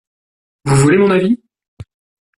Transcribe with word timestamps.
Vous 0.65 0.77
voulez 0.77 0.97
mon 0.97 1.11
avis? 1.11 1.37